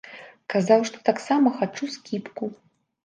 Казаў, 0.53 0.79
што 0.89 0.97
таксама 1.09 1.53
хачу 1.59 1.93
скібку. 1.97 2.43